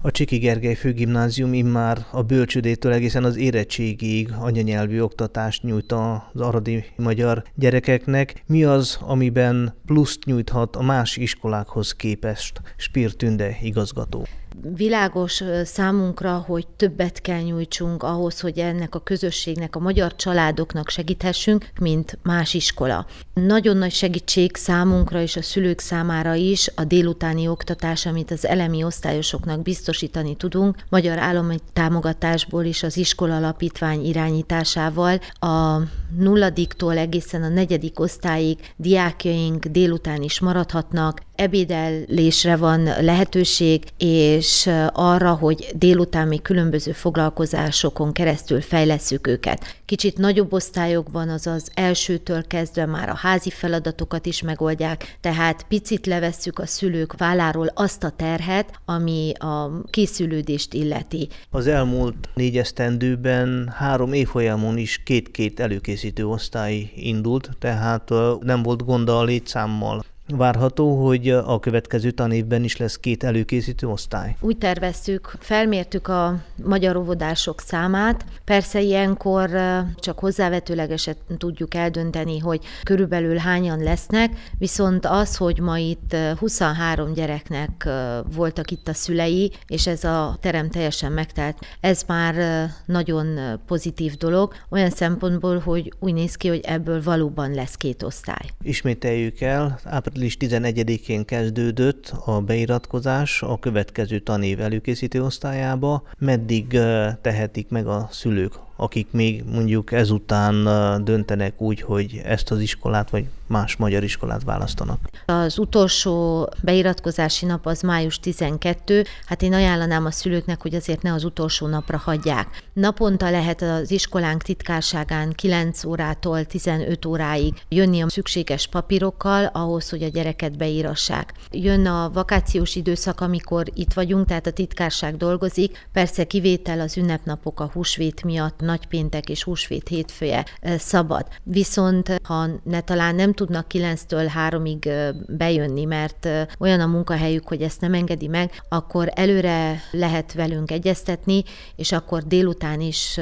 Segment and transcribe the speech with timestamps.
[0.00, 6.84] A Csiki Gergely Főgimnázium immár a bölcsődétől egészen az érettségig anyanyelvű oktatást nyújt az aradi
[6.96, 8.42] magyar gyerekeknek.
[8.46, 12.60] Mi az, amiben pluszt nyújthat a más iskolákhoz képest?
[12.76, 14.26] Spír Tünde igazgató
[14.74, 21.68] világos számunkra, hogy többet kell nyújtsunk ahhoz, hogy ennek a közösségnek, a magyar családoknak segíthessünk,
[21.80, 23.06] mint más iskola.
[23.34, 28.84] Nagyon nagy segítség számunkra és a szülők számára is a délutáni oktatás, amit az elemi
[28.84, 35.80] osztályosoknak biztosítani tudunk, magyar állami támogatásból is az iskola alapítvány irányításával a
[36.16, 45.68] nulladiktól egészen a negyedik osztályig diákjaink délután is maradhatnak, ebédelésre van lehetőség, és arra, hogy
[45.74, 49.80] délután még különböző foglalkozásokon keresztül fejlesszük őket.
[49.84, 56.58] Kicsit nagyobb osztályokban, azaz elsőtől kezdve már a házi feladatokat is megoldják, tehát picit levesszük
[56.58, 61.28] a szülők válláról azt a terhet, ami a készülődést illeti.
[61.50, 69.08] Az elmúlt négy esztendőben három évfolyamon is két-két előkészítő osztály indult, tehát nem volt gond
[69.08, 70.04] a létszámmal.
[70.36, 74.36] Várható, hogy a következő tanévben is lesz két előkészítő osztály.
[74.40, 78.24] Úgy terveztük, felmértük a magyar óvodások számát.
[78.44, 79.50] Persze ilyenkor
[79.96, 87.88] csak hozzávetőlegesen tudjuk eldönteni, hogy körülbelül hányan lesznek, viszont az, hogy ma itt 23 gyereknek
[88.34, 94.54] voltak itt a szülei, és ez a terem teljesen megtelt, ez már nagyon pozitív dolog,
[94.70, 98.46] olyan szempontból, hogy úgy néz ki, hogy ebből valóban lesz két osztály.
[98.62, 106.02] Ismételjük el, április április 11-én kezdődött a beiratkozás a következő tanév előkészítő osztályába.
[106.18, 106.78] Meddig
[107.20, 110.64] tehetik meg a szülők akik még mondjuk ezután
[111.04, 114.98] döntenek úgy, hogy ezt az iskolát vagy más magyar iskolát választanak.
[115.26, 121.12] Az utolsó beiratkozási nap az május 12, hát én ajánlanám a szülőknek, hogy azért ne
[121.12, 122.62] az utolsó napra hagyják.
[122.72, 130.02] Naponta lehet az iskolánk titkárságán 9 órától 15 óráig jönni a szükséges papírokkal ahhoz, hogy
[130.02, 131.32] a gyereket beírassák.
[131.50, 137.60] Jön a vakációs időszak, amikor itt vagyunk, tehát a titkárság dolgozik, persze kivétel az ünnepnapok
[137.60, 141.26] a húsvét miatt nagypéntek és húsvét hétfője szabad.
[141.42, 147.80] Viszont ha ne talán nem tudnak 9-től 3-ig bejönni, mert olyan a munkahelyük, hogy ezt
[147.80, 151.42] nem engedi meg, akkor előre lehet velünk egyeztetni,
[151.76, 153.20] és akkor délután is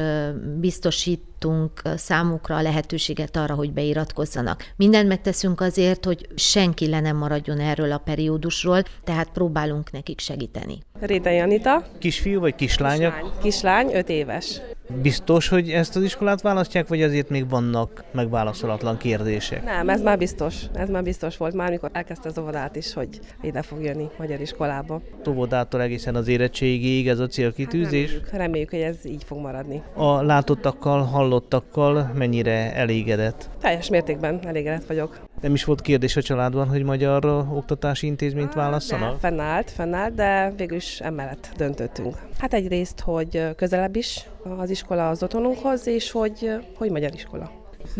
[0.60, 4.72] biztosít adtunk számukra a lehetőséget arra, hogy beiratkozzanak.
[4.76, 10.78] Mindent megteszünk azért, hogy senki le nem maradjon erről a periódusról, tehát próbálunk nekik segíteni.
[11.00, 11.86] Réta Janita.
[11.98, 13.10] Kisfiú vagy kislánya?
[13.10, 14.60] Kislány, Kislány 5 éves.
[14.88, 19.64] Biztos, hogy ezt az iskolát választják, vagy azért még vannak megválaszolatlan kérdések?
[19.64, 20.54] Nem, ez már biztos.
[20.74, 23.08] Ez már biztos volt már, amikor elkezdte az óvodát is, hogy
[23.42, 25.00] ide fog jönni magyar iskolába.
[25.28, 28.10] Óvodától egészen az érettségig ez a célkitűzés?
[28.10, 29.82] Hát reméljük, reméljük, hogy ez így fog maradni.
[29.94, 33.50] A látottakkal, hallottakkal mennyire elégedett?
[33.60, 35.20] Teljes mértékben elégedett vagyok.
[35.40, 37.24] Nem is volt kérdés a családban, hogy magyar
[37.54, 39.12] oktatási intézményt válasszanak?
[39.12, 42.14] De, fennállt, fennállt, de végül is emellett döntöttünk.
[42.38, 44.26] Hát egyrészt, hogy közelebb is
[44.58, 47.50] az iskola az otthonunkhoz, és hogy, hogy magyar iskola.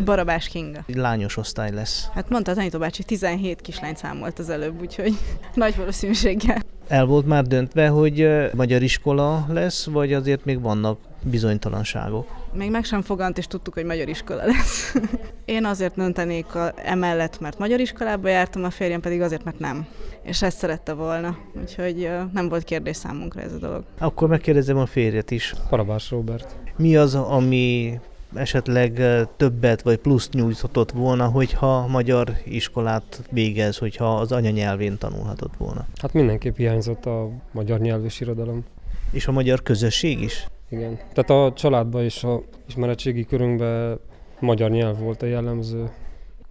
[0.05, 0.79] Barabás Kinga.
[0.87, 2.09] Egy lányos osztály lesz.
[2.13, 5.13] Hát mondta a tanítóbácsi, 17 kislány számolt az előbb, úgyhogy
[5.53, 6.57] nagy valószínűséggel.
[6.87, 12.27] El volt már döntve, hogy magyar iskola lesz, vagy azért még vannak bizonytalanságok?
[12.53, 14.95] Még meg sem fogant, és tudtuk, hogy magyar iskola lesz.
[15.45, 19.87] Én azért döntenék a, emellett, mert magyar iskolába jártam, a férjem pedig azért, mert nem.
[20.23, 23.83] És ezt szerette volna, úgyhogy nem volt kérdés számunkra ez a dolog.
[23.99, 25.53] Akkor megkérdezem a férjet is.
[25.69, 26.55] Parabás Robert.
[26.77, 27.99] Mi az, ami
[28.35, 29.01] esetleg
[29.37, 35.85] többet vagy pluszt nyújthatott volna, hogyha magyar iskolát végez, hogyha az anyanyelvén tanulhatott volna?
[36.01, 38.65] Hát mindenképp hiányzott a magyar nyelv és irodalom.
[39.11, 40.47] És a magyar közösség is?
[40.69, 40.99] Igen.
[41.13, 43.99] Tehát a családban és a ismeretségi körünkben
[44.39, 45.89] magyar nyelv volt a jellemző,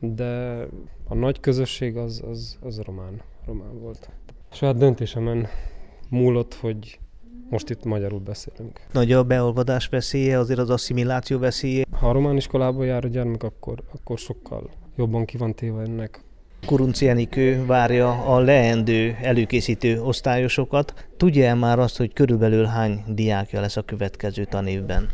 [0.00, 0.60] de
[1.08, 4.10] a nagy közösség az, az, az román, román volt.
[4.50, 5.48] A saját döntésemen
[6.08, 6.98] múlott, hogy
[7.50, 8.80] most itt magyarul beszélünk.
[8.92, 11.84] Nagy a beolvadás veszélye, azért az asszimiláció veszélye?
[11.90, 16.20] Ha a román iskolába jár a gyermek, akkor, akkor sokkal jobban ki van téve ennek.
[16.66, 21.06] Kurunci Enikő várja a leendő előkészítő osztályosokat.
[21.16, 25.08] Tudja-e már azt, hogy körülbelül hány diákja lesz a következő tanévben?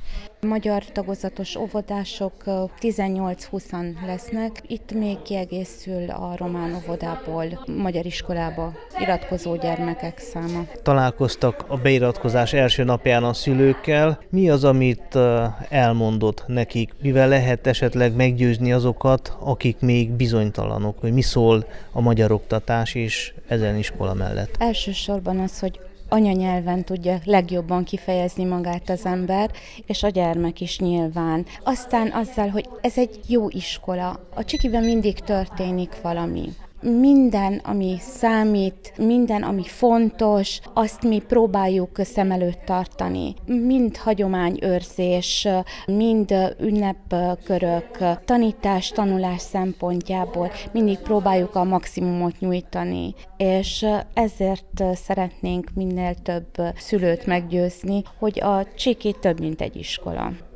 [0.46, 2.32] Magyar tagozatos óvodások
[2.81, 4.62] 18-20 lesznek.
[4.66, 10.64] Itt még kiegészül a román óvodából magyar iskolába iratkozó gyermekek száma.
[10.82, 14.19] Találkoztak a beiratkozás első napján a szülőkkel.
[14.31, 15.19] Mi az, amit
[15.69, 16.93] elmondott nekik?
[17.02, 23.34] Mivel lehet esetleg meggyőzni azokat, akik még bizonytalanok, hogy mi szól a magyar oktatás és
[23.49, 24.56] ezen iskola mellett?
[24.58, 25.81] Elsősorban az, hogy
[26.12, 29.50] anyanyelven tudja legjobban kifejezni magát az ember,
[29.87, 31.47] és a gyermek is nyilván.
[31.64, 34.20] Aztán azzal, hogy ez egy jó iskola.
[34.35, 36.49] A csikiben mindig történik valami
[36.82, 43.34] minden, ami számít, minden, ami fontos, azt mi próbáljuk szem előtt tartani.
[43.46, 45.49] Mind hagyományőrzés,
[45.87, 56.50] mind ünnepkörök, tanítás, tanulás szempontjából mindig próbáljuk a maximumot nyújtani, és ezért szeretnénk minél több
[56.76, 60.32] szülőt meggyőzni, hogy a csiki több, mint egy iskola.